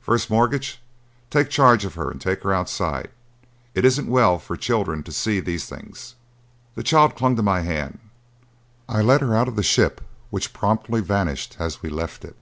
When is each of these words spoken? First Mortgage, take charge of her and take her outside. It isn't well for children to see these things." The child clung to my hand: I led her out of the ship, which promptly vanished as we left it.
First 0.00 0.30
Mortgage, 0.30 0.82
take 1.30 1.48
charge 1.48 1.84
of 1.84 1.94
her 1.94 2.10
and 2.10 2.20
take 2.20 2.42
her 2.42 2.52
outside. 2.52 3.08
It 3.72 3.84
isn't 3.84 4.08
well 4.08 4.40
for 4.40 4.56
children 4.56 5.04
to 5.04 5.12
see 5.12 5.38
these 5.38 5.66
things." 5.66 6.16
The 6.74 6.82
child 6.82 7.14
clung 7.14 7.36
to 7.36 7.42
my 7.44 7.60
hand: 7.60 8.00
I 8.88 9.00
led 9.00 9.20
her 9.20 9.36
out 9.36 9.46
of 9.46 9.54
the 9.54 9.62
ship, 9.62 10.00
which 10.30 10.52
promptly 10.52 11.00
vanished 11.00 11.54
as 11.60 11.82
we 11.82 11.88
left 11.88 12.24
it. 12.24 12.34